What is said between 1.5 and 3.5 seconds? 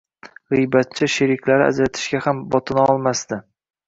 ajratishga ham botinisholmadsdi